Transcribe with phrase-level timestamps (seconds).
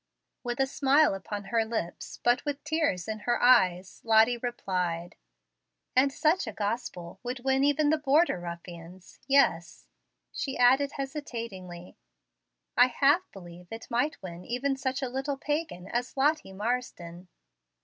[0.43, 5.15] With a smile upon her lips, but with tears in her eyes, Lottie replied,
[5.95, 9.19] "And such a gospel would win even the border ruffians.
[9.27, 9.85] Yes,"
[10.31, 11.97] she added hesitatingly,
[12.75, 17.27] "I half believe it might win even such a little pagan as Lottie Marsden."